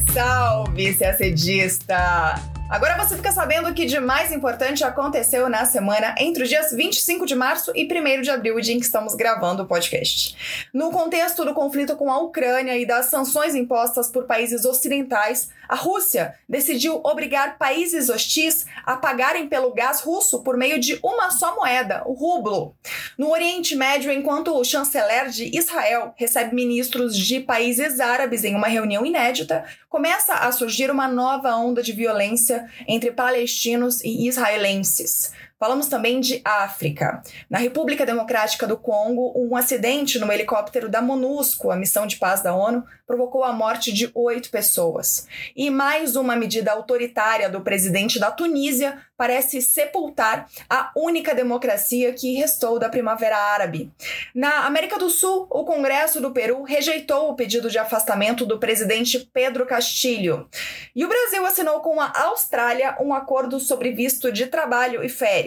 Salve, 0.00 0.92
salve, 0.94 0.94
CACDista! 0.98 2.54
Agora 2.68 2.96
você 2.96 3.14
fica 3.14 3.30
sabendo 3.30 3.68
o 3.68 3.74
que 3.74 3.84
de 3.84 4.00
mais 4.00 4.32
importante 4.32 4.82
aconteceu 4.82 5.48
na 5.48 5.66
semana 5.66 6.14
entre 6.18 6.42
os 6.42 6.48
dias 6.48 6.72
25 6.72 7.26
de 7.26 7.34
março 7.34 7.70
e 7.74 7.84
1 7.84 8.22
de 8.22 8.30
abril, 8.30 8.56
o 8.56 8.60
dia 8.60 8.74
em 8.74 8.80
que 8.80 8.86
estamos 8.86 9.14
gravando 9.14 9.62
o 9.62 9.66
podcast. 9.66 10.34
No 10.72 10.90
contexto 10.90 11.44
do 11.44 11.52
conflito 11.52 11.94
com 11.94 12.10
a 12.10 12.18
Ucrânia 12.18 12.76
e 12.76 12.86
das 12.86 13.06
sanções 13.06 13.54
impostas 13.54 14.10
por 14.10 14.24
países 14.24 14.64
ocidentais, 14.64 15.50
a 15.68 15.76
Rússia 15.76 16.34
decidiu 16.48 17.00
obrigar 17.04 17.58
países 17.58 18.08
hostis 18.08 18.66
a 18.84 18.96
pagarem 18.96 19.46
pelo 19.46 19.72
gás 19.72 20.00
russo 20.00 20.42
por 20.42 20.56
meio 20.56 20.80
de 20.80 20.98
uma 21.02 21.30
só 21.30 21.54
moeda, 21.54 22.02
o 22.06 22.12
rublo. 22.12 22.74
No 23.16 23.30
Oriente 23.30 23.76
Médio, 23.76 24.10
enquanto 24.10 24.56
o 24.56 24.64
chanceler 24.64 25.28
de 25.28 25.56
Israel 25.56 26.14
recebe 26.16 26.54
ministros 26.54 27.16
de 27.16 27.40
países 27.40 28.00
árabes 28.00 28.42
em 28.42 28.54
uma 28.54 28.68
reunião 28.68 29.04
inédita, 29.04 29.64
começa 29.94 30.34
a 30.34 30.50
surgir 30.50 30.90
uma 30.90 31.06
nova 31.06 31.54
onda 31.54 31.80
de 31.80 31.92
violência 31.92 32.68
entre 32.88 33.12
palestinos 33.12 34.02
e 34.02 34.26
israelenses. 34.26 35.30
Falamos 35.58 35.86
também 35.86 36.20
de 36.20 36.40
África. 36.44 37.22
Na 37.48 37.58
República 37.58 38.04
Democrática 38.04 38.66
do 38.66 38.76
Congo, 38.76 39.32
um 39.36 39.56
acidente 39.56 40.18
no 40.18 40.30
helicóptero 40.32 40.88
da 40.88 41.00
MONUSCO, 41.00 41.70
a 41.70 41.76
missão 41.76 42.06
de 42.06 42.16
paz 42.16 42.42
da 42.42 42.54
ONU, 42.54 42.84
provocou 43.06 43.44
a 43.44 43.52
morte 43.52 43.92
de 43.92 44.10
oito 44.14 44.50
pessoas. 44.50 45.28
E 45.54 45.70
mais 45.70 46.16
uma 46.16 46.34
medida 46.34 46.72
autoritária 46.72 47.48
do 47.48 47.60
presidente 47.60 48.18
da 48.18 48.30
Tunísia 48.30 48.98
parece 49.16 49.62
sepultar 49.62 50.48
a 50.68 50.90
única 50.96 51.34
democracia 51.34 52.12
que 52.12 52.34
restou 52.34 52.78
da 52.78 52.88
Primavera 52.88 53.36
Árabe. 53.36 53.92
Na 54.34 54.66
América 54.66 54.98
do 54.98 55.08
Sul, 55.08 55.46
o 55.50 55.64
Congresso 55.64 56.20
do 56.20 56.32
Peru 56.32 56.62
rejeitou 56.62 57.30
o 57.30 57.36
pedido 57.36 57.70
de 57.70 57.78
afastamento 57.78 58.44
do 58.44 58.58
presidente 58.58 59.30
Pedro 59.32 59.66
Castilho. 59.66 60.48
E 60.96 61.04
o 61.04 61.08
Brasil 61.08 61.46
assinou 61.46 61.80
com 61.80 62.00
a 62.00 62.12
Austrália 62.24 62.96
um 63.00 63.14
acordo 63.14 63.60
sobre 63.60 63.92
visto 63.92 64.32
de 64.32 64.46
trabalho 64.46 65.04
e 65.04 65.08
férias. 65.08 65.43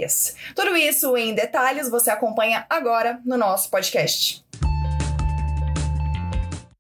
Tudo 0.55 0.75
isso 0.75 1.15
em 1.17 1.33
detalhes 1.33 1.89
você 1.89 2.09
acompanha 2.09 2.65
agora 2.69 3.19
no 3.25 3.37
nosso 3.37 3.69
podcast. 3.69 4.45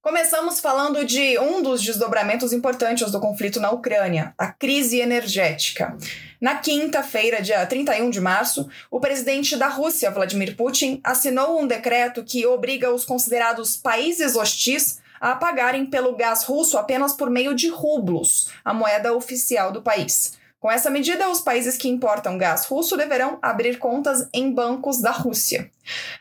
Começamos 0.07 0.61
falando 0.61 1.03
de 1.03 1.37
um 1.37 1.61
dos 1.61 1.83
desdobramentos 1.83 2.53
importantes 2.53 3.11
do 3.11 3.19
conflito 3.19 3.59
na 3.59 3.71
Ucrânia, 3.71 4.33
a 4.37 4.47
crise 4.47 5.01
energética. 5.01 5.97
Na 6.39 6.55
quinta-feira, 6.55 7.41
dia 7.41 7.65
31 7.65 8.09
de 8.09 8.21
março, 8.21 8.69
o 8.89 9.01
presidente 9.01 9.57
da 9.57 9.67
Rússia, 9.67 10.09
Vladimir 10.09 10.55
Putin, 10.55 11.01
assinou 11.03 11.59
um 11.59 11.67
decreto 11.67 12.23
que 12.23 12.45
obriga 12.45 12.89
os 12.89 13.03
considerados 13.03 13.75
países 13.75 14.37
hostis 14.37 15.01
a 15.19 15.35
pagarem 15.35 15.85
pelo 15.85 16.15
gás 16.15 16.43
russo 16.45 16.77
apenas 16.77 17.11
por 17.11 17.29
meio 17.29 17.53
de 17.53 17.67
rublos, 17.67 18.49
a 18.63 18.73
moeda 18.73 19.13
oficial 19.13 19.73
do 19.73 19.81
país. 19.81 20.37
Com 20.67 20.71
essa 20.71 20.89
medida, 20.89 21.29
os 21.29 21.39
países 21.39 21.77
que 21.77 21.87
importam 21.87 22.37
gás 22.37 22.65
russo 22.65 22.97
deverão 22.97 23.39
abrir 23.41 23.79
contas 23.79 24.27
em 24.33 24.51
bancos 24.51 24.99
da 24.99 25.11
Rússia. 25.11 25.71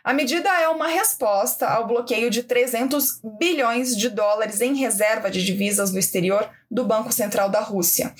A 0.05 0.15
medida 0.15 0.49
é 0.49 0.69
uma 0.69 0.87
resposta 0.87 1.67
ao 1.67 1.89
bloqueio 1.89 2.31
de 2.31 2.45
300 2.45 3.23
bilhões 3.41 3.97
de 3.97 4.09
dólares 4.09 4.61
em 4.61 4.77
reserva 4.77 5.33
de 5.33 5.45
divisas 5.45 5.93
no 5.93 5.99
exterior 5.99 6.49
do 6.71 6.85
Banco 6.85 7.13
Central 7.13 7.49
da 7.49 7.59
Rússia. 7.59 8.15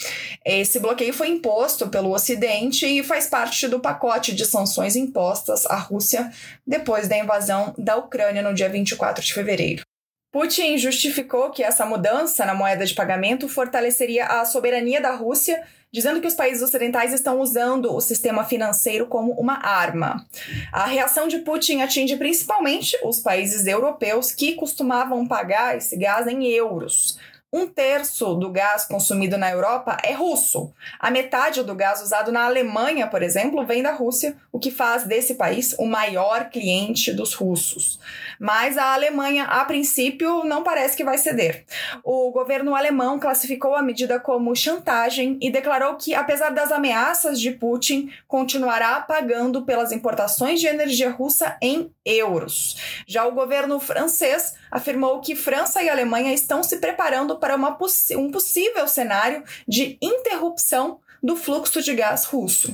Esse 0.45 0.81
bloqueio 0.81 1.15
foi 1.15 1.29
imposto 1.29 1.87
pelo 1.87 2.13
Ocidente 2.13 2.85
e 2.87 3.05
faz 3.05 3.29
parte 3.29 3.69
do 3.69 3.79
pacote 3.79 4.35
de 4.35 4.45
sanções 4.45 4.97
impostas 4.97 5.65
à 5.67 5.77
Rússia 5.77 6.33
depois 6.67 7.07
da 7.07 7.17
invasão 7.17 7.73
da 7.79 7.95
Ucrânia 7.95 8.43
no 8.43 8.53
dia 8.53 8.69
24 8.69 9.25
de 9.25 9.33
fevereiro. 9.33 9.86
Putin 10.37 10.77
justificou 10.77 11.51
que 11.51 11.63
essa 11.63 11.87
mudança 11.87 12.45
na 12.45 12.53
moeda 12.53 12.85
de 12.85 12.95
pagamento 12.95 13.49
fortaleceria 13.49 14.27
a 14.27 14.45
soberania 14.45 15.01
da 15.01 15.13
Rússia 15.13 15.63
dizendo 15.91 16.21
que 16.21 16.27
os 16.27 16.35
países 16.35 16.63
ocidentais 16.63 17.15
estão 17.15 17.41
usando 17.41 17.91
o 17.95 18.03
sistema 18.03 18.45
financeiro 18.45 19.07
como 19.07 19.33
uma 19.33 19.67
arma. 19.67 20.27
A 20.71 20.85
reação 20.85 21.27
de 21.27 21.39
Putin 21.39 21.81
atinge 21.81 22.19
principalmente 22.19 22.99
os 23.03 23.19
países 23.19 23.67
europeus 23.67 24.31
que 24.31 24.53
costumavam 24.57 25.27
pagar 25.27 25.75
esse 25.75 25.97
gás 25.97 26.27
em 26.27 26.47
euros. 26.49 27.19
Um 27.53 27.69
terço 27.69 28.35
do 28.35 28.51
gás 28.51 28.87
consumido 28.87 29.39
na 29.39 29.49
Europa 29.49 29.97
é 30.03 30.13
russo. 30.13 30.73
A 30.99 31.13
metade 31.13 31.63
do 31.63 31.77
gás 31.77 32.03
usado 32.03 32.33
na 32.33 32.45
Alemanha, 32.45 33.07
por 33.07 33.23
exemplo, 33.23 33.65
vem 33.65 33.85
da 33.85 33.93
Rússia, 33.93 34.37
o 34.51 34.59
que 34.59 34.69
faz 34.69 35.05
desse 35.05 35.35
país 35.37 35.73
o 35.79 35.87
maior 35.87 36.51
cliente 36.51 37.13
dos 37.13 37.35
russos. 37.35 38.01
Mas 38.41 38.77
a 38.77 38.93
Alemanha, 38.93 39.45
a 39.45 39.65
princípio, 39.65 40.43
não 40.43 40.65
parece 40.65 40.97
que 40.97 41.05
vai 41.05 41.19
ceder. 41.19 41.65
O 42.03 42.33
governo 42.33 42.75
alemão 42.75 43.17
classificou 43.17 43.77
a 43.77 43.83
medida 43.83 44.19
como 44.19 44.57
chantagem 44.57 45.39
e 45.41 45.49
declarou 45.49 45.95
que, 45.95 46.15
apesar 46.15 46.51
das 46.51 46.73
ameaças 46.73 47.41
de 47.41 47.53
Putin, 47.53 48.11
continuará 48.27 49.01
pagando 49.03 49.63
pelas 49.63 49.93
importações 49.93 50.61
de 50.61 50.67
energia 50.67 51.11
russa 51.11 51.57
em 51.63 51.93
euros. 52.05 53.05
Já 53.07 53.25
o 53.25 53.33
governo 53.33 53.79
francês 53.79 54.55
afirmou 54.71 55.21
que 55.21 55.37
França 55.37 55.83
e 55.83 55.89
Alemanha 55.89 56.35
estão 56.35 56.63
se 56.63 56.79
preparando 56.79 57.36
para 57.37 57.57
um 57.57 58.31
possível 58.31 58.89
cenário 58.89 59.45
de 59.67 59.99
interrupção 60.01 61.01
do 61.23 61.37
fluxo 61.37 61.83
de 61.83 61.95
gás 61.95 62.25
russo. 62.25 62.73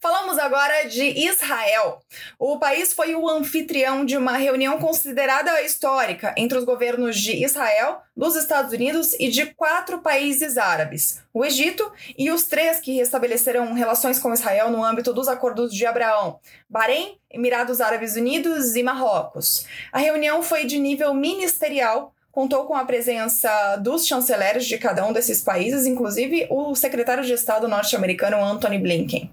Falamos 0.00 0.38
agora 0.38 0.88
de 0.88 1.02
Israel. 1.28 2.00
O 2.38 2.58
país 2.58 2.92
foi 2.92 3.14
o 3.14 3.28
anfitrião 3.28 4.04
de 4.04 4.16
uma 4.16 4.38
reunião 4.38 4.78
considerada 4.78 5.60
histórica 5.62 6.34
entre 6.36 6.56
os 6.56 6.64
governos 6.64 7.18
de 7.18 7.44
Israel, 7.44 8.00
dos 8.16 8.36
Estados 8.36 8.72
Unidos 8.72 9.12
e 9.18 9.28
de 9.28 9.46
quatro 9.46 9.98
países 10.00 10.56
árabes: 10.56 11.20
o 11.34 11.44
Egito 11.44 11.92
e 12.16 12.30
os 12.30 12.44
três 12.44 12.78
que 12.80 12.94
restabeleceram 12.94 13.74
relações 13.74 14.18
com 14.18 14.32
Israel 14.32 14.70
no 14.70 14.84
âmbito 14.84 15.12
dos 15.12 15.28
Acordos 15.28 15.74
de 15.74 15.84
Abraão: 15.84 16.38
Bahrein, 16.70 17.18
Emirados 17.30 17.80
Árabes 17.80 18.14
Unidos 18.14 18.76
e 18.76 18.82
Marrocos. 18.82 19.66
A 19.92 19.98
reunião 19.98 20.42
foi 20.42 20.64
de 20.64 20.78
nível 20.78 21.12
ministerial 21.12 22.14
contou 22.30 22.64
com 22.66 22.74
a 22.74 22.84
presença 22.84 23.76
dos 23.76 24.06
chanceleres 24.06 24.66
de 24.66 24.78
cada 24.78 25.04
um 25.06 25.12
desses 25.12 25.40
países, 25.40 25.86
inclusive 25.86 26.46
o 26.50 26.74
secretário 26.74 27.24
de 27.24 27.32
Estado 27.32 27.66
norte-americano 27.66 28.42
Anthony 28.42 28.78
Blinken. 28.78 29.30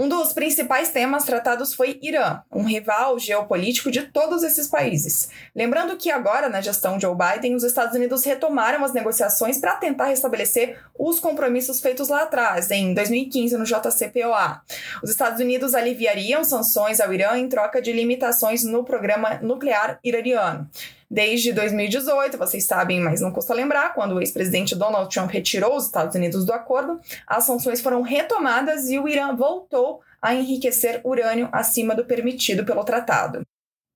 Um 0.00 0.08
dos 0.08 0.32
principais 0.32 0.88
temas 0.88 1.24
tratados 1.24 1.74
foi 1.74 1.98
Irã, 2.00 2.40
um 2.50 2.62
rival 2.62 3.18
geopolítico 3.18 3.90
de 3.90 4.00
todos 4.00 4.42
esses 4.42 4.66
países. 4.66 5.28
Lembrando 5.54 5.94
que 5.98 6.10
agora, 6.10 6.48
na 6.48 6.62
gestão 6.62 6.98
Joe 6.98 7.14
Biden, 7.14 7.54
os 7.54 7.62
Estados 7.62 7.94
Unidos 7.94 8.24
retomaram 8.24 8.82
as 8.82 8.94
negociações 8.94 9.58
para 9.58 9.76
tentar 9.76 10.06
restabelecer 10.06 10.78
os 10.98 11.20
compromissos 11.20 11.82
feitos 11.82 12.08
lá 12.08 12.22
atrás, 12.22 12.70
em 12.70 12.94
2015, 12.94 13.58
no 13.58 13.64
JCPOA. 13.66 14.62
Os 15.02 15.10
Estados 15.10 15.38
Unidos 15.38 15.74
aliviariam 15.74 16.42
sanções 16.44 16.98
ao 16.98 17.12
Irã 17.12 17.36
em 17.36 17.46
troca 17.46 17.82
de 17.82 17.92
limitações 17.92 18.64
no 18.64 18.82
programa 18.82 19.38
nuclear 19.42 20.00
iraniano. 20.02 20.66
Desde 21.10 21.52
2018, 21.52 22.38
vocês 22.38 22.64
sabem, 22.64 23.00
mas 23.00 23.20
não 23.20 23.32
custa 23.32 23.52
lembrar, 23.52 23.94
quando 23.94 24.14
o 24.14 24.20
ex-presidente 24.20 24.76
Donald 24.76 25.12
Trump 25.12 25.28
retirou 25.28 25.74
os 25.74 25.86
Estados 25.86 26.14
Unidos 26.14 26.44
do 26.44 26.52
acordo, 26.52 27.00
as 27.26 27.42
sanções 27.42 27.80
foram 27.80 28.00
retomadas 28.00 28.88
e 28.88 28.96
o 28.96 29.08
Irã 29.08 29.34
voltou 29.34 29.89
a 30.20 30.34
enriquecer 30.34 31.00
urânio 31.02 31.48
acima 31.52 31.94
do 31.94 32.04
permitido 32.04 32.64
pelo 32.64 32.84
tratado. 32.84 33.42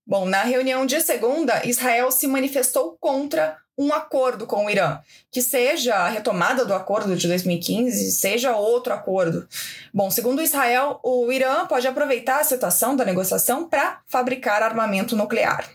Bom, 0.07 0.25
na 0.25 0.43
reunião 0.43 0.85
de 0.85 1.01
segunda, 1.01 1.65
Israel 1.65 2.11
se 2.11 2.27
manifestou 2.27 2.97
contra 2.99 3.57
um 3.77 3.93
acordo 3.93 4.47
com 4.47 4.65
o 4.65 4.69
Irã, 4.69 4.99
que 5.31 5.41
seja 5.41 5.95
a 5.95 6.07
retomada 6.07 6.63
do 6.63 6.73
acordo 6.73 7.15
de 7.15 7.27
2015, 7.27 8.11
seja 8.11 8.55
outro 8.55 8.93
acordo. 8.93 9.47
Bom, 9.93 10.09
segundo 10.09 10.41
Israel, 10.41 10.99
o 11.03 11.31
Irã 11.31 11.65
pode 11.65 11.87
aproveitar 11.87 12.39
a 12.39 12.43
situação 12.43 12.95
da 12.95 13.03
negociação 13.03 13.67
para 13.67 13.99
fabricar 14.07 14.63
armamento 14.63 15.15
nuclear. 15.15 15.67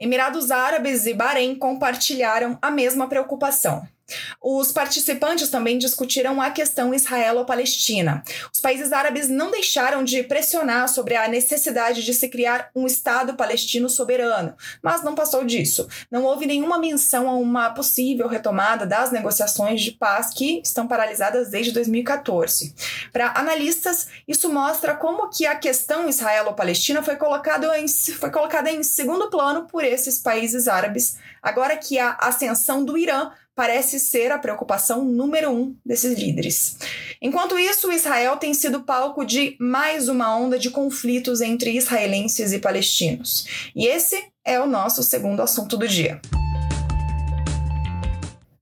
Emirados 0.00 0.50
Árabes 0.50 1.06
e 1.06 1.14
Bahrein 1.14 1.54
compartilharam 1.54 2.58
a 2.62 2.70
mesma 2.70 3.08
preocupação. 3.08 3.86
Os 4.40 4.70
participantes 4.70 5.48
também 5.48 5.78
discutiram 5.78 6.40
a 6.40 6.50
questão 6.50 6.92
israelo-palestina. 6.92 8.22
Os 8.52 8.60
países 8.60 8.92
árabes 8.92 9.28
não 9.28 9.50
deixaram 9.50 10.04
de 10.04 10.22
pressionar 10.22 10.88
sobre 10.88 11.16
a 11.16 11.26
necessidade 11.28 12.04
de 12.04 12.12
se 12.12 12.28
criar 12.28 12.70
um 12.74 12.86
Estado 12.86 13.34
palestino 13.34 13.88
soberano, 13.88 14.54
mas 14.82 15.02
não 15.02 15.14
passou 15.14 15.44
disso. 15.44 15.88
Não 16.10 16.24
houve 16.24 16.46
nenhuma 16.46 16.78
menção 16.78 17.28
a 17.28 17.36
uma 17.36 17.70
possível 17.70 18.28
retomada 18.28 18.86
das 18.86 19.10
negociações 19.10 19.80
de 19.80 19.92
paz 19.92 20.30
que 20.30 20.60
estão 20.62 20.86
paralisadas 20.86 21.50
desde 21.50 21.72
2014. 21.72 22.74
Para 23.12 23.32
analistas, 23.38 24.08
isso 24.28 24.52
mostra 24.52 24.94
como 24.94 25.30
que 25.30 25.46
a 25.46 25.56
questão 25.56 26.08
israelo-palestina 26.08 27.02
foi, 27.02 27.16
foi 27.16 28.30
colocada 28.30 28.70
em 28.70 28.82
segundo 28.82 29.30
plano 29.30 29.66
por 29.66 29.84
esses 29.84 30.18
países 30.18 30.68
árabes, 30.68 31.16
agora 31.42 31.76
que 31.76 31.98
a 31.98 32.12
ascensão 32.20 32.84
do 32.84 32.98
Irã 32.98 33.30
parece 33.54 34.00
ser 34.00 34.32
a 34.32 34.38
preocupação 34.38 35.04
número 35.04 35.50
um 35.50 35.76
desses 35.84 36.18
líderes. 36.18 36.76
Enquanto 37.22 37.58
isso, 37.58 37.92
Israel 37.92 38.36
tem 38.36 38.52
sido 38.52 38.82
palco 38.82 39.24
de 39.24 39.56
mais 39.60 40.08
uma 40.08 40.36
onda 40.36 40.58
de 40.58 40.70
conflitos 40.70 41.40
entre 41.40 41.76
israelenses 41.76 42.52
e 42.52 42.58
palestinos. 42.58 43.46
E 43.74 43.86
esse 43.86 44.22
é 44.44 44.60
o 44.60 44.66
nosso 44.66 45.02
segundo 45.02 45.40
assunto 45.40 45.76
do 45.76 45.86
dia. 45.86 46.20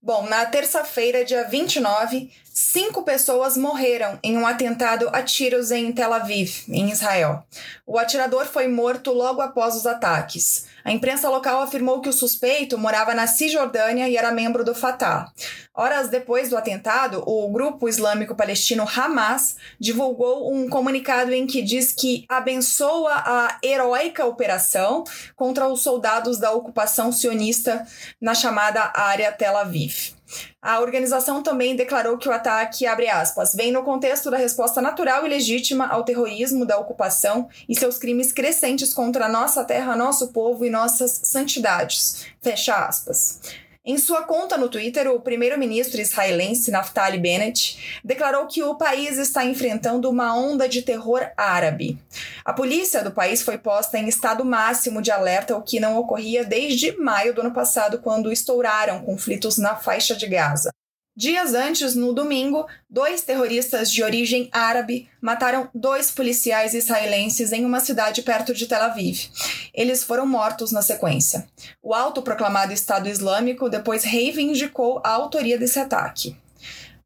Bom, 0.04 0.28
na 0.28 0.44
terça-feira, 0.44 1.24
dia 1.24 1.44
29, 1.44 2.28
cinco 2.52 3.02
pessoas 3.02 3.56
morreram 3.56 4.18
em 4.22 4.36
um 4.36 4.46
atentado 4.46 5.08
a 5.12 5.22
tiros 5.22 5.70
em 5.70 5.92
Tel 5.92 6.12
Aviv, 6.12 6.64
em 6.68 6.90
Israel. 6.90 7.44
O 7.86 7.98
atirador 7.98 8.46
foi 8.46 8.68
morto 8.68 9.12
logo 9.12 9.40
após 9.40 9.74
os 9.74 9.86
ataques. 9.86 10.66
A 10.84 10.90
imprensa 10.90 11.28
local 11.28 11.60
afirmou 11.60 12.00
que 12.00 12.08
o 12.08 12.12
suspeito 12.12 12.76
morava 12.76 13.14
na 13.14 13.26
Cisjordânia 13.26 14.08
e 14.08 14.16
era 14.16 14.32
membro 14.32 14.64
do 14.64 14.74
Fatah. 14.74 15.30
Horas 15.74 16.08
depois 16.08 16.50
do 16.50 16.56
atentado, 16.56 17.22
o 17.26 17.48
grupo 17.50 17.88
islâmico 17.88 18.34
palestino 18.34 18.86
Hamas 18.86 19.56
divulgou 19.78 20.52
um 20.52 20.68
comunicado 20.68 21.32
em 21.32 21.46
que 21.46 21.62
diz 21.62 21.92
que 21.92 22.26
abençoa 22.28 23.14
a 23.14 23.58
heróica 23.62 24.26
operação 24.26 25.04
contra 25.36 25.68
os 25.68 25.82
soldados 25.82 26.38
da 26.38 26.52
ocupação 26.52 27.12
sionista 27.12 27.86
na 28.20 28.34
chamada 28.34 28.92
área 28.94 29.32
Tel 29.32 29.56
Aviv. 29.56 30.14
A 30.60 30.80
organização 30.80 31.42
também 31.42 31.74
declarou 31.74 32.16
que 32.18 32.28
o 32.28 32.32
ataque, 32.32 32.86
abre 32.86 33.08
aspas, 33.08 33.54
vem 33.54 33.72
no 33.72 33.82
contexto 33.82 34.30
da 34.30 34.36
resposta 34.36 34.80
natural 34.80 35.26
e 35.26 35.28
legítima 35.28 35.86
ao 35.86 36.04
terrorismo 36.04 36.64
da 36.64 36.78
ocupação 36.78 37.48
e 37.68 37.74
seus 37.74 37.98
crimes 37.98 38.32
crescentes 38.32 38.94
contra 38.94 39.28
nossa 39.28 39.64
terra, 39.64 39.96
nosso 39.96 40.28
povo 40.28 40.64
e 40.64 40.70
nossas 40.70 41.20
santidades. 41.24 42.26
Fecha 42.40 42.74
aspas. 42.86 43.40
Em 43.84 43.98
sua 43.98 44.22
conta 44.22 44.56
no 44.56 44.68
Twitter, 44.68 45.10
o 45.10 45.18
primeiro-ministro 45.18 46.00
israelense 46.00 46.70
Naftali 46.70 47.18
Bennett 47.18 48.00
declarou 48.04 48.46
que 48.46 48.62
o 48.62 48.76
país 48.76 49.18
está 49.18 49.44
enfrentando 49.44 50.08
uma 50.08 50.36
onda 50.36 50.68
de 50.68 50.82
terror 50.82 51.28
árabe. 51.36 51.98
A 52.44 52.52
polícia 52.52 53.02
do 53.02 53.10
país 53.10 53.42
foi 53.42 53.58
posta 53.58 53.98
em 53.98 54.06
estado 54.06 54.44
máximo 54.44 55.02
de 55.02 55.10
alerta, 55.10 55.56
o 55.56 55.62
que 55.62 55.80
não 55.80 55.98
ocorria 55.98 56.44
desde 56.44 56.96
maio 56.96 57.34
do 57.34 57.40
ano 57.40 57.52
passado, 57.52 57.98
quando 57.98 58.30
estouraram 58.30 59.02
conflitos 59.04 59.58
na 59.58 59.74
faixa 59.74 60.14
de 60.14 60.28
Gaza. 60.28 60.70
Dias 61.14 61.52
antes, 61.52 61.94
no 61.94 62.14
domingo, 62.14 62.66
dois 62.88 63.20
terroristas 63.20 63.92
de 63.92 64.02
origem 64.02 64.48
árabe 64.50 65.10
mataram 65.20 65.68
dois 65.74 66.10
policiais 66.10 66.72
israelenses 66.72 67.52
em 67.52 67.66
uma 67.66 67.80
cidade 67.80 68.22
perto 68.22 68.54
de 68.54 68.66
Tel 68.66 68.82
Aviv. 68.82 69.28
Eles 69.74 70.02
foram 70.02 70.26
mortos 70.26 70.72
na 70.72 70.80
sequência. 70.80 71.46
O 71.82 71.92
autoproclamado 71.92 72.72
Estado 72.72 73.10
Islâmico 73.10 73.68
depois 73.68 74.04
reivindicou 74.04 75.02
a 75.04 75.10
autoria 75.10 75.58
desse 75.58 75.78
ataque. 75.78 76.34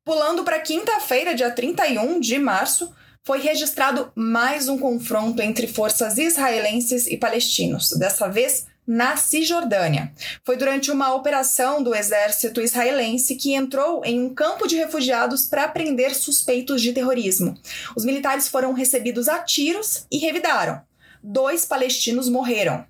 Pulando 0.04 0.44
para 0.44 0.60
quinta-feira, 0.60 1.34
dia 1.34 1.50
31 1.50 2.20
de 2.20 2.38
março, 2.38 2.94
foi 3.24 3.40
registrado 3.40 4.12
mais 4.14 4.68
um 4.68 4.78
confronto 4.78 5.42
entre 5.42 5.66
forças 5.66 6.16
israelenses 6.16 7.08
e 7.08 7.16
palestinos, 7.16 7.90
dessa 7.98 8.28
vez 8.28 8.68
na 8.86 9.16
Cisjordânia. 9.16 10.12
Foi 10.44 10.56
durante 10.56 10.90
uma 10.90 11.14
operação 11.14 11.82
do 11.82 11.94
exército 11.94 12.60
israelense 12.60 13.34
que 13.34 13.54
entrou 13.54 14.04
em 14.04 14.20
um 14.20 14.32
campo 14.32 14.66
de 14.66 14.76
refugiados 14.76 15.46
para 15.46 15.68
prender 15.68 16.14
suspeitos 16.14 16.80
de 16.80 16.92
terrorismo. 16.92 17.58
Os 17.96 18.04
militares 18.04 18.48
foram 18.48 18.72
recebidos 18.72 19.28
a 19.28 19.40
tiros 19.40 20.06
e 20.10 20.18
revidaram. 20.18 20.80
Dois 21.22 21.64
palestinos 21.64 22.28
morreram. 22.28 22.84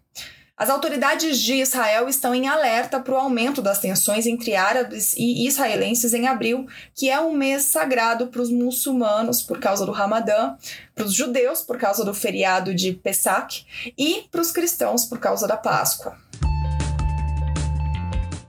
As 0.58 0.70
autoridades 0.70 1.38
de 1.38 1.56
Israel 1.56 2.08
estão 2.08 2.34
em 2.34 2.48
alerta 2.48 2.98
para 2.98 3.12
o 3.12 3.18
aumento 3.18 3.60
das 3.60 3.78
tensões 3.78 4.26
entre 4.26 4.56
árabes 4.56 5.12
e 5.14 5.46
israelenses 5.46 6.14
em 6.14 6.26
abril, 6.26 6.66
que 6.94 7.10
é 7.10 7.20
um 7.20 7.32
mês 7.34 7.64
sagrado 7.64 8.28
para 8.28 8.40
os 8.40 8.50
muçulmanos 8.50 9.42
por 9.42 9.60
causa 9.60 9.84
do 9.84 9.92
Ramadã, 9.92 10.56
para 10.94 11.04
os 11.04 11.12
judeus 11.12 11.60
por 11.60 11.76
causa 11.76 12.06
do 12.06 12.14
feriado 12.14 12.74
de 12.74 12.94
Pesach 12.94 13.66
e 13.98 14.26
para 14.32 14.40
os 14.40 14.50
cristãos 14.50 15.04
por 15.04 15.18
causa 15.18 15.46
da 15.46 15.58
Páscoa. 15.58 16.16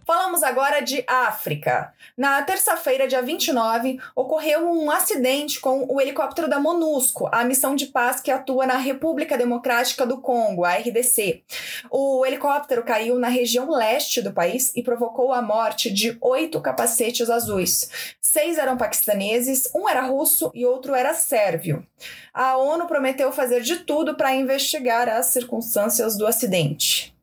Falamos 0.07 0.41
agora 0.41 0.79
de 0.79 1.03
África. 1.05 1.93
Na 2.15 2.41
terça-feira, 2.41 3.09
dia 3.09 3.21
29, 3.21 3.99
ocorreu 4.15 4.65
um 4.65 4.89
acidente 4.89 5.59
com 5.59 5.85
o 5.89 5.99
helicóptero 5.99 6.47
da 6.47 6.61
MONUSCO, 6.61 7.27
a 7.29 7.43
missão 7.43 7.75
de 7.75 7.87
paz 7.87 8.21
que 8.21 8.31
atua 8.31 8.65
na 8.65 8.77
República 8.77 9.37
Democrática 9.37 10.05
do 10.05 10.21
Congo, 10.21 10.63
a 10.63 10.75
RDC. 10.75 11.43
O 11.91 12.25
helicóptero 12.25 12.85
caiu 12.85 13.19
na 13.19 13.27
região 13.27 13.69
leste 13.69 14.21
do 14.21 14.31
país 14.31 14.71
e 14.77 14.81
provocou 14.81 15.33
a 15.33 15.41
morte 15.41 15.91
de 15.91 16.17
oito 16.21 16.61
capacetes 16.61 17.29
azuis. 17.29 18.15
Seis 18.21 18.57
eram 18.57 18.77
paquistaneses, 18.77 19.69
um 19.75 19.89
era 19.89 20.03
russo 20.03 20.49
e 20.55 20.65
outro 20.65 20.95
era 20.95 21.13
sérvio. 21.13 21.85
A 22.33 22.55
ONU 22.55 22.87
prometeu 22.87 23.29
fazer 23.33 23.59
de 23.59 23.79
tudo 23.79 24.15
para 24.15 24.33
investigar 24.33 25.09
as 25.09 25.25
circunstâncias 25.25 26.15
do 26.15 26.25
acidente. 26.25 27.13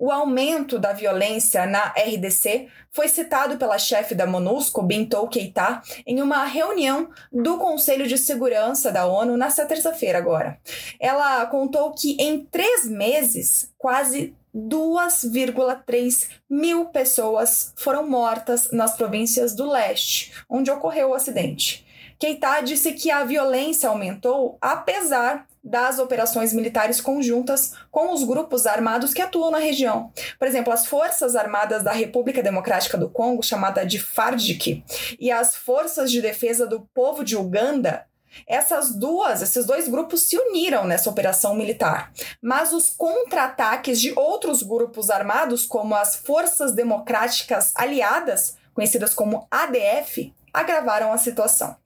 O 0.00 0.12
aumento 0.12 0.78
da 0.78 0.92
violência 0.92 1.66
na 1.66 1.86
RDC 1.88 2.68
foi 2.90 3.08
citado 3.08 3.56
pela 3.56 3.78
chefe 3.78 4.14
da 4.14 4.26
MONUSCO, 4.26 4.82
Bintou 4.82 5.26
Keita, 5.26 5.82
em 6.06 6.22
uma 6.22 6.44
reunião 6.44 7.10
do 7.32 7.58
Conselho 7.58 8.06
de 8.06 8.16
Segurança 8.16 8.92
da 8.92 9.06
ONU 9.06 9.36
nesta 9.36 9.66
terça-feira 9.66 10.18
agora. 10.18 10.58
Ela 11.00 11.44
contou 11.46 11.92
que 11.92 12.16
em 12.20 12.44
três 12.44 12.86
meses, 12.86 13.72
quase 13.76 14.34
2,3 14.54 16.28
mil 16.48 16.86
pessoas 16.86 17.72
foram 17.76 18.08
mortas 18.08 18.70
nas 18.70 18.96
províncias 18.96 19.54
do 19.54 19.68
leste, 19.68 20.32
onde 20.48 20.70
ocorreu 20.70 21.10
o 21.10 21.14
acidente. 21.14 21.86
Keita 22.18 22.60
disse 22.60 22.92
que 22.92 23.10
a 23.10 23.24
violência 23.24 23.88
aumentou 23.88 24.58
apesar 24.60 25.46
das 25.68 25.98
operações 25.98 26.52
militares 26.52 27.00
conjuntas 27.00 27.74
com 27.90 28.12
os 28.12 28.24
grupos 28.24 28.66
armados 28.66 29.12
que 29.12 29.22
atuam 29.22 29.50
na 29.50 29.58
região. 29.58 30.12
Por 30.38 30.48
exemplo, 30.48 30.72
as 30.72 30.86
Forças 30.86 31.36
Armadas 31.36 31.82
da 31.82 31.92
República 31.92 32.42
Democrática 32.42 32.96
do 32.96 33.08
Congo, 33.08 33.42
chamada 33.42 33.84
de 33.84 33.98
FARDC, 33.98 34.82
e 35.20 35.30
as 35.30 35.54
Forças 35.54 36.10
de 36.10 36.22
Defesa 36.22 36.66
do 36.66 36.80
Povo 36.94 37.22
de 37.22 37.36
Uganda, 37.36 38.06
essas 38.46 38.94
duas, 38.94 39.42
esses 39.42 39.66
dois 39.66 39.88
grupos 39.88 40.22
se 40.22 40.36
uniram 40.36 40.84
nessa 40.84 41.10
operação 41.10 41.54
militar. 41.54 42.12
Mas 42.40 42.72
os 42.72 42.90
contra-ataques 42.90 44.00
de 44.00 44.12
outros 44.16 44.62
grupos 44.62 45.10
armados, 45.10 45.66
como 45.66 45.94
as 45.94 46.16
Forças 46.16 46.72
Democráticas 46.72 47.72
Aliadas, 47.74 48.56
conhecidas 48.74 49.14
como 49.14 49.46
ADF, 49.50 50.32
agravaram 50.52 51.12
a 51.12 51.18
situação. 51.18 51.76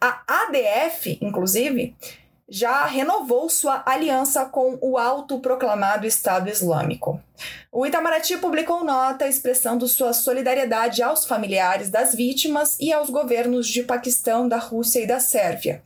A 0.00 0.22
ADF, 0.26 1.18
inclusive, 1.20 1.96
já 2.48 2.84
renovou 2.86 3.48
sua 3.50 3.82
aliança 3.84 4.44
com 4.44 4.78
o 4.80 4.96
autoproclamado 4.96 6.06
Estado 6.06 6.48
Islâmico. 6.48 7.20
O 7.72 7.84
Itamaraty 7.84 8.38
publicou 8.38 8.84
nota 8.84 9.26
expressando 9.26 9.88
sua 9.88 10.12
solidariedade 10.12 11.02
aos 11.02 11.26
familiares 11.26 11.90
das 11.90 12.14
vítimas 12.14 12.78
e 12.80 12.92
aos 12.92 13.10
governos 13.10 13.66
de 13.66 13.82
Paquistão, 13.82 14.48
da 14.48 14.58
Rússia 14.58 15.00
e 15.00 15.06
da 15.06 15.18
Sérvia. 15.20 15.82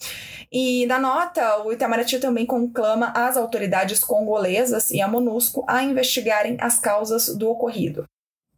E 0.53 0.85
na 0.87 0.99
nota, 0.99 1.63
o 1.65 1.73
Itamaraty 1.73 2.19
também 2.19 2.45
conclama 2.45 3.13
as 3.15 3.37
autoridades 3.37 4.01
congolesas 4.01 4.91
e 4.91 5.01
a 5.01 5.09
MONUSCO 5.09 5.65
a 5.67 5.83
investigarem 5.83 6.57
as 6.61 6.79
causas 6.79 7.35
do 7.35 7.49
ocorrido. 7.49 8.05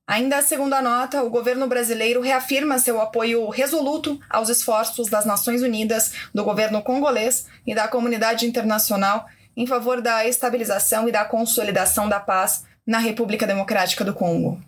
Ainda 0.07 0.43
segundo 0.43 0.75
a 0.75 0.83
nota, 0.83 1.23
o 1.23 1.31
governo 1.31 1.69
brasileiro 1.69 2.21
reafirma 2.21 2.79
seu 2.79 3.01
apoio 3.01 3.49
resoluto 3.49 4.19
aos 4.29 4.49
esforços 4.49 5.09
das 5.09 5.25
Nações 5.25 5.63
Unidas, 5.63 6.13
do 6.35 6.43
governo 6.43 6.83
congolês 6.83 7.47
e 7.67 7.75
da 7.75 7.87
comunidade 7.87 8.45
internacional 8.45 9.27
em 9.57 9.67
favor 9.67 10.01
da 10.01 10.27
estabilização 10.27 11.09
e 11.09 11.13
da 11.13 11.25
consolidação 11.25 12.09
da 12.09 12.19
paz 12.19 12.65
na 12.85 12.99
República 12.99 13.47
Democrática 13.47 14.05
do 14.05 14.13
Congo. 14.13 14.61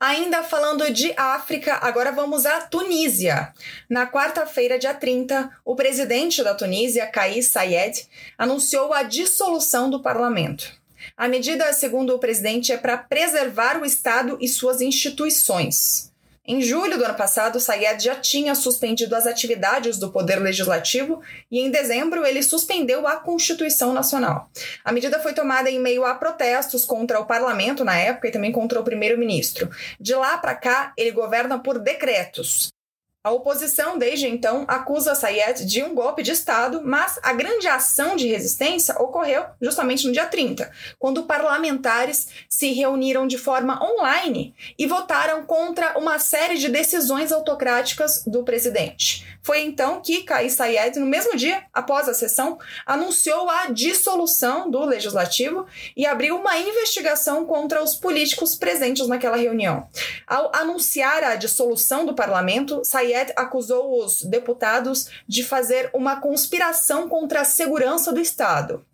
Ainda 0.00 0.42
falando 0.42 0.90
de 0.90 1.12
África, 1.16 1.78
agora 1.82 2.10
vamos 2.10 2.46
à 2.46 2.62
Tunísia. 2.62 3.52
Na 3.88 4.06
quarta-feira, 4.06 4.78
dia 4.78 4.94
30, 4.94 5.50
o 5.64 5.76
presidente 5.76 6.42
da 6.42 6.54
Tunísia, 6.54 7.06
Kais 7.06 7.48
Saied, 7.48 8.08
anunciou 8.36 8.94
a 8.94 9.02
dissolução 9.02 9.90
do 9.90 10.00
parlamento. 10.00 10.80
A 11.16 11.28
medida, 11.28 11.72
segundo 11.72 12.14
o 12.14 12.18
presidente, 12.18 12.72
é 12.72 12.76
para 12.76 12.98
preservar 12.98 13.80
o 13.80 13.84
Estado 13.84 14.36
e 14.40 14.48
suas 14.48 14.80
instituições. 14.80 16.10
Em 16.46 16.60
julho 16.60 16.98
do 16.98 17.04
ano 17.04 17.14
passado, 17.14 17.60
Sayed 17.60 18.02
já 18.02 18.16
tinha 18.16 18.54
suspendido 18.54 19.14
as 19.14 19.26
atividades 19.26 19.98
do 19.98 20.10
Poder 20.10 20.40
Legislativo 20.40 21.22
e, 21.50 21.60
em 21.60 21.70
dezembro, 21.70 22.26
ele 22.26 22.42
suspendeu 22.42 23.06
a 23.06 23.16
Constituição 23.16 23.92
Nacional. 23.92 24.50
A 24.84 24.90
medida 24.90 25.20
foi 25.20 25.32
tomada 25.32 25.70
em 25.70 25.78
meio 25.78 26.04
a 26.04 26.14
protestos 26.14 26.84
contra 26.84 27.20
o 27.20 27.26
parlamento 27.26 27.84
na 27.84 27.96
época 27.96 28.26
e 28.26 28.32
também 28.32 28.50
contra 28.50 28.80
o 28.80 28.84
primeiro-ministro. 28.84 29.70
De 30.00 30.14
lá 30.14 30.38
para 30.38 30.54
cá, 30.54 30.92
ele 30.96 31.12
governa 31.12 31.58
por 31.58 31.78
decretos. 31.78 32.72
A 33.22 33.32
oposição, 33.32 33.98
desde 33.98 34.26
então, 34.26 34.64
acusa 34.66 35.14
Sayed 35.14 35.66
de 35.66 35.82
um 35.82 35.94
golpe 35.94 36.22
de 36.22 36.30
Estado, 36.30 36.80
mas 36.82 37.20
a 37.22 37.34
grande 37.34 37.68
ação 37.68 38.16
de 38.16 38.26
resistência 38.26 38.94
ocorreu 38.98 39.44
justamente 39.60 40.06
no 40.06 40.12
dia 40.12 40.24
30, 40.24 40.72
quando 40.98 41.24
parlamentares 41.24 42.28
se 42.48 42.72
reuniram 42.72 43.26
de 43.26 43.36
forma 43.36 43.78
online 43.84 44.54
e 44.78 44.86
votaram 44.86 45.44
contra 45.44 45.98
uma 45.98 46.18
série 46.18 46.56
de 46.56 46.70
decisões 46.70 47.30
autocráticas 47.30 48.24
do 48.26 48.42
presidente. 48.42 49.26
Foi 49.42 49.60
então 49.60 50.00
que 50.00 50.22
Kais 50.22 50.54
Sayed, 50.54 50.98
no 50.98 51.04
mesmo 51.04 51.36
dia 51.36 51.62
após 51.74 52.08
a 52.08 52.14
sessão, 52.14 52.58
anunciou 52.86 53.50
a 53.50 53.66
dissolução 53.66 54.70
do 54.70 54.82
legislativo 54.82 55.66
e 55.94 56.06
abriu 56.06 56.36
uma 56.36 56.58
investigação 56.58 57.44
contra 57.44 57.82
os 57.82 57.94
políticos 57.94 58.54
presentes 58.54 59.06
naquela 59.08 59.36
reunião. 59.36 59.86
Ao 60.26 60.50
anunciar 60.56 61.22
a 61.22 61.36
dissolução 61.36 62.06
do 62.06 62.14
parlamento, 62.14 62.82
Sayed 62.82 63.09
acusou 63.36 64.04
os 64.04 64.22
deputados 64.22 65.08
de 65.26 65.42
fazer 65.42 65.90
uma 65.92 66.20
conspiração 66.20 67.08
contra 67.08 67.40
a 67.40 67.44
segurança 67.44 68.12
do 68.12 68.20
Estado. 68.20 68.84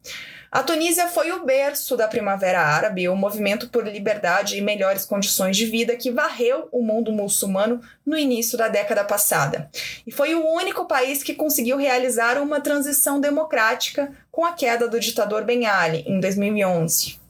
A 0.50 0.62
Tunísia 0.62 1.08
foi 1.08 1.32
o 1.32 1.44
berço 1.44 1.96
da 1.96 2.08
Primavera 2.08 2.60
Árabe, 2.60 3.08
o 3.08 3.16
movimento 3.16 3.68
por 3.68 3.86
liberdade 3.86 4.56
e 4.56 4.60
melhores 4.60 5.04
condições 5.04 5.56
de 5.56 5.66
vida 5.66 5.96
que 5.96 6.10
varreu 6.10 6.68
o 6.72 6.82
mundo 6.82 7.12
muçulmano 7.12 7.80
no 8.06 8.16
início 8.16 8.56
da 8.56 8.68
década 8.68 9.04
passada. 9.04 9.68
E 10.06 10.12
foi 10.12 10.34
o 10.34 10.48
único 10.48 10.86
país 10.86 11.22
que 11.22 11.34
conseguiu 11.34 11.76
realizar 11.76 12.40
uma 12.40 12.60
transição 12.60 13.20
democrática 13.20 14.12
com 14.30 14.44
a 14.44 14.52
queda 14.52 14.88
do 14.88 15.00
ditador 15.00 15.44
Ben 15.44 15.66
Ali 15.66 16.04
em 16.06 16.20
2011. 16.20 17.25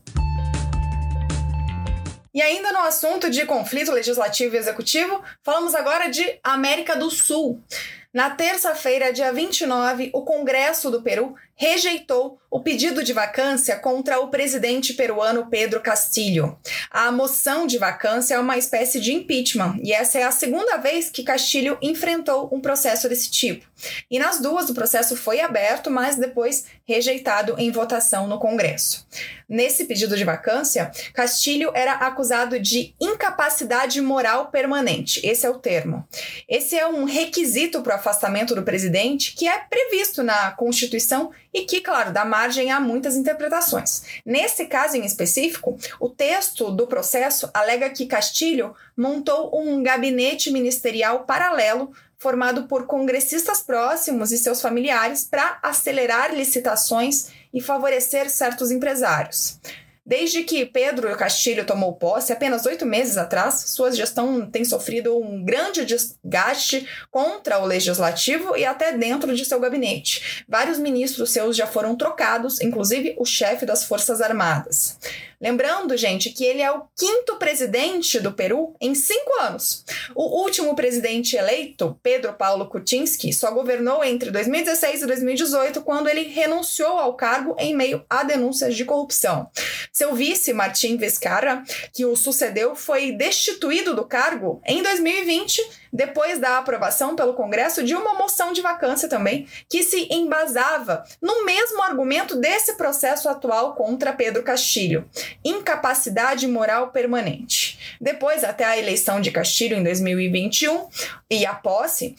E 2.37 2.43
ainda 2.43 2.71
no 2.71 2.81
assunto 2.81 3.31
de 3.31 3.47
conflito 3.47 3.90
legislativo 3.90 4.55
e 4.55 4.59
executivo, 4.59 5.25
falamos 5.43 5.75
agora 5.75 6.09
de 6.09 6.38
América 6.45 6.95
do 6.95 7.11
Sul. 7.11 7.64
Na 8.12 8.28
terça-feira, 8.28 9.11
dia 9.11 9.33
29, 9.33 10.11
o 10.12 10.21
Congresso 10.21 10.90
do 10.90 11.00
Peru 11.00 11.35
rejeitou 11.56 12.38
o 12.50 12.60
pedido 12.60 13.02
de 13.02 13.12
vacância 13.12 13.76
contra 13.76 14.20
o 14.20 14.28
presidente 14.28 14.92
peruano 14.94 15.48
Pedro 15.50 15.80
Castillo. 15.80 16.58
A 16.90 17.10
moção 17.10 17.66
de 17.66 17.78
vacância 17.78 18.34
é 18.34 18.38
uma 18.38 18.58
espécie 18.58 19.00
de 19.00 19.12
impeachment 19.12 19.78
e 19.82 19.92
essa 19.92 20.18
é 20.18 20.22
a 20.22 20.30
segunda 20.30 20.76
vez 20.76 21.10
que 21.10 21.22
Castillo 21.22 21.78
enfrentou 21.82 22.48
um 22.52 22.60
processo 22.60 23.08
desse 23.08 23.30
tipo. 23.30 23.66
E 24.10 24.18
nas 24.18 24.40
duas 24.40 24.70
o 24.70 24.75
processo 24.75 25.16
foi 25.16 25.40
aberto, 25.40 25.90
mas 25.90 26.16
depois 26.16 26.66
rejeitado 26.84 27.54
em 27.58 27.70
votação 27.70 28.26
no 28.26 28.38
Congresso. 28.38 29.06
Nesse 29.48 29.84
pedido 29.84 30.16
de 30.16 30.25
vacância, 30.25 30.90
Castillo 31.12 31.70
era 31.75 31.92
acusado 31.92 32.58
de 32.58 32.94
incapacidade 33.00 34.00
moral 34.00 34.46
permanente. 34.50 35.20
Esse 35.25 35.46
é 35.46 35.50
o 35.50 35.58
termo. 35.58 36.06
Esse 36.48 36.76
é 36.76 36.86
um 36.86 37.04
requisito 37.04 37.80
para 37.82 37.94
o 37.94 37.96
afastamento 37.96 38.54
do 38.54 38.62
presidente 38.62 39.34
que 39.34 39.46
é 39.46 39.58
previsto 39.58 40.22
na 40.22 40.50
Constituição 40.52 41.30
e 41.56 41.64
que, 41.64 41.80
claro, 41.80 42.12
dá 42.12 42.22
margem 42.22 42.70
a 42.70 42.78
muitas 42.78 43.16
interpretações. 43.16 44.02
Nesse 44.26 44.66
caso 44.66 44.98
em 44.98 45.06
específico, 45.06 45.78
o 45.98 46.10
texto 46.10 46.70
do 46.70 46.86
processo 46.86 47.48
alega 47.54 47.88
que 47.88 48.04
Castilho 48.04 48.75
montou 48.94 49.58
um 49.58 49.82
gabinete 49.82 50.50
ministerial 50.50 51.20
paralelo 51.20 51.90
formado 52.18 52.64
por 52.64 52.84
congressistas 52.84 53.62
próximos 53.62 54.32
e 54.32 54.38
seus 54.38 54.60
familiares 54.60 55.25
para 55.25 55.58
acelerar 55.62 56.34
licitações 56.34 57.28
e 57.54 57.60
favorecer 57.62 58.28
certos 58.28 58.70
empresários. 58.70 59.58
Desde 60.06 60.44
que 60.44 60.64
Pedro 60.64 61.14
Castilho 61.16 61.66
tomou 61.66 61.92
posse, 61.94 62.32
apenas 62.32 62.64
oito 62.64 62.86
meses 62.86 63.16
atrás, 63.16 63.64
sua 63.70 63.90
gestão 63.90 64.48
tem 64.48 64.64
sofrido 64.64 65.18
um 65.18 65.44
grande 65.44 65.84
desgaste 65.84 66.88
contra 67.10 67.58
o 67.58 67.66
legislativo 67.66 68.56
e 68.56 68.64
até 68.64 68.92
dentro 68.92 69.34
de 69.34 69.44
seu 69.44 69.58
gabinete. 69.58 70.44
Vários 70.48 70.78
ministros 70.78 71.32
seus 71.32 71.56
já 71.56 71.66
foram 71.66 71.96
trocados, 71.96 72.60
inclusive 72.60 73.16
o 73.18 73.25
chefe 73.25 73.66
das 73.66 73.82
Forças 73.82 74.20
Armadas. 74.20 74.96
Lembrando, 75.40 75.97
gente, 75.97 76.31
que 76.31 76.45
ele 76.45 76.62
é 76.62 76.71
o 76.71 76.83
quinto 76.97 77.37
presidente 77.37 78.19
do 78.19 78.33
Peru 78.33 78.75
em 78.81 78.95
cinco 78.95 79.40
anos. 79.40 79.85
O 80.14 80.43
último 80.43 80.75
presidente 80.75 81.37
eleito, 81.37 81.99
Pedro 82.02 82.33
Paulo 82.33 82.66
Kuczynski, 82.66 83.33
só 83.33 83.50
governou 83.50 84.02
entre 84.02 84.31
2016 84.31 85.02
e 85.02 85.07
2018, 85.07 85.83
quando 85.83 86.09
ele 86.09 86.23
renunciou 86.23 86.99
ao 86.99 87.14
cargo 87.14 87.55
em 87.59 87.76
meio 87.76 88.02
a 88.09 88.25
denúncias 88.25 88.75
de 88.75 88.85
corrupção. 88.85 89.50
Seu 89.93 90.14
vice, 90.14 90.52
Martim 90.55 90.97
Vizcarra, 90.97 91.62
que 91.93 92.07
o 92.07 92.16
sucedeu, 92.16 92.75
foi 92.75 93.12
destituído 93.12 93.95
do 93.95 94.05
cargo 94.07 94.61
em 94.66 94.83
2020 94.83 95.86
depois 95.93 96.38
da 96.38 96.59
aprovação 96.59 97.16
pelo 97.16 97.35
Congresso 97.35 97.83
de 97.83 97.95
uma 97.95 98.14
moção 98.14 98.52
de 98.52 98.61
vacância 98.61 99.09
também, 99.09 99.47
que 99.69 99.83
se 99.83 100.09
embasava 100.11 101.05
no 101.21 101.45
mesmo 101.45 101.83
argumento 101.83 102.37
desse 102.37 102.75
processo 102.75 103.28
atual 103.28 103.75
contra 103.75 104.12
Pedro 104.12 104.43
Castilho: 104.43 105.09
incapacidade 105.45 106.47
moral 106.47 106.88
permanente. 106.88 107.97
Depois, 108.00 108.45
até 108.45 108.64
a 108.64 108.78
eleição 108.78 109.21
de 109.21 109.31
Castilho 109.31 109.76
em 109.76 109.83
2021 109.83 110.88
e 111.31 111.45
a 111.47 111.55
posse, 111.55 112.14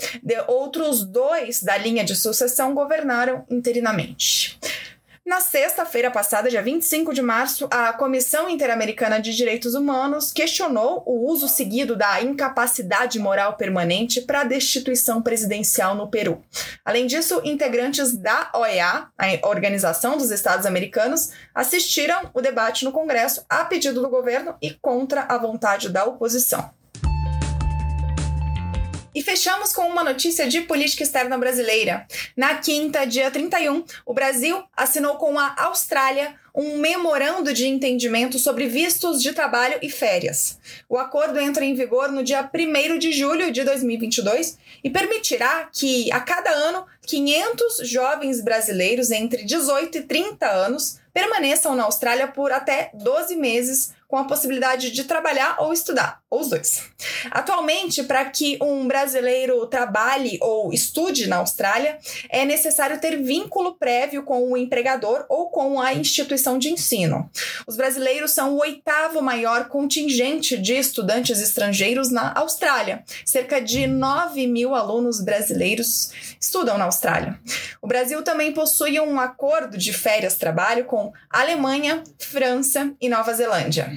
outros 0.48 1.06
dois 1.06 1.62
da 1.62 1.78
linha 1.78 2.04
de 2.04 2.16
sucessão 2.16 2.74
governaram 2.74 3.46
interinamente. 3.50 4.60
Na 5.28 5.42
sexta-feira 5.42 6.10
passada, 6.10 6.50
dia 6.50 6.62
25 6.62 7.14
de 7.14 7.22
março, 7.22 7.68
a 7.70 7.92
Comissão 7.92 8.50
Interamericana 8.50 9.20
de 9.20 9.36
Direitos 9.36 9.76
Humanos 9.76 10.32
questionou 10.32 11.04
o 11.06 11.30
uso 11.30 11.50
seguido 11.50 11.98
da 11.98 12.22
incapacidade 12.22 13.20
moral 13.20 13.58
permanente 13.58 14.22
para 14.22 14.40
a 14.40 14.44
destituição 14.46 15.22
presidencial 15.22 15.96
no 15.96 16.08
Peru. 16.08 16.42
Além 16.86 17.06
disso, 17.06 17.42
integrantes 17.44 18.16
da 18.16 18.50
OEA, 18.56 19.10
a 19.18 19.48
Organização 19.50 20.16
dos 20.16 20.32
Estados 20.32 20.66
Americanos, 20.66 21.32
assistiram 21.54 22.32
o 22.34 22.40
debate 22.40 22.86
no 22.86 22.94
Congresso 22.94 23.44
a 23.50 23.66
pedido 23.66 24.02
do 24.02 24.10
governo 24.10 24.56
e 24.62 24.72
contra 24.82 25.24
a 25.24 25.38
vontade 25.38 25.90
da 25.90 26.06
oposição. 26.06 26.72
E 29.18 29.22
fechamos 29.24 29.74
com 29.74 29.82
uma 29.82 30.04
notícia 30.04 30.48
de 30.48 30.62
política 30.62 31.02
externa 31.02 31.40
brasileira. 31.40 32.06
Na 32.36 32.54
quinta, 32.58 33.04
dia 33.04 33.32
31, 33.32 33.84
o 34.06 34.14
Brasil 34.14 34.64
assinou 34.78 35.16
com 35.16 35.40
a 35.40 35.56
Austrália 35.58 36.36
um 36.54 36.78
memorando 36.78 37.52
de 37.52 37.66
entendimento 37.66 38.38
sobre 38.38 38.68
vistos 38.68 39.20
de 39.20 39.34
trabalho 39.34 39.80
e 39.82 39.90
férias. 39.90 40.60
O 40.88 41.00
acordo 41.00 41.40
entra 41.40 41.66
em 41.66 41.74
vigor 41.74 42.12
no 42.12 42.24
dia 42.24 42.48
1 42.54 43.00
de 43.00 43.12
julho 43.12 43.52
de 43.52 43.64
2022 43.64 44.60
e 44.84 44.90
permitirá 44.92 45.68
que, 45.74 46.12
a 46.12 46.20
cada 46.20 46.52
ano, 46.52 46.86
500 47.08 47.90
jovens 47.90 48.40
brasileiros 48.40 49.10
entre 49.10 49.46
18 49.46 49.98
e 49.98 50.02
30 50.04 50.46
anos 50.46 51.00
permaneçam 51.12 51.74
na 51.74 51.86
Austrália 51.86 52.28
por 52.28 52.52
até 52.52 52.92
12 52.94 53.36
meses 53.36 53.97
com 54.08 54.18
a 54.18 54.24
possibilidade 54.24 54.92
de 54.92 55.04
trabalhar 55.04 55.58
ou 55.60 55.74
estudar, 55.74 56.22
ou 56.30 56.40
os 56.40 56.50
dois. 56.50 56.84
Atualmente, 57.30 58.04
para 58.04 58.24
que 58.26 58.58
um 58.62 58.88
brasileiro 58.88 59.66
trabalhe 59.68 60.38
ou 60.42 60.72
estude 60.72 61.28
na 61.28 61.38
Austrália, 61.38 62.00
é 62.30 62.46
necessário 62.46 63.00
ter 63.00 63.22
vínculo 63.22 63.76
prévio 63.76 64.24
com 64.24 64.50
o 64.50 64.56
empregador 64.56 65.26
ou 65.28 65.50
com 65.50 65.82
a 65.82 65.94
instituição 65.94 66.58
de 66.58 66.70
ensino. 66.70 67.30
Os 67.68 67.76
brasileiros 67.76 68.32
são 68.32 68.54
o 68.54 68.60
oitavo 68.60 69.22
maior 69.22 69.68
contingente 69.68 70.58
de 70.58 70.74
estudantes 70.74 71.42
estrangeiros 71.42 72.10
na 72.10 72.34
Austrália. 72.34 73.04
Cerca 73.26 73.62
de 73.62 73.88
9 73.88 74.48
mil 74.48 74.74
alunos 74.74 75.22
brasileiros 75.22 76.12
estudam 76.40 76.78
na 76.78 76.86
Austrália. 76.86 77.40
O 77.82 77.88
Brasil 77.88 78.24
também 78.24 78.54
possui 78.54 79.00
um 79.00 79.20
acordo 79.20 79.78
de 79.78 79.92
férias-trabalho 79.92 80.86
com 80.86 81.12
Alemanha, 81.30 82.04
França 82.18 82.94
e 83.02 83.10
Nova 83.10 83.34
Zelândia. 83.34 83.97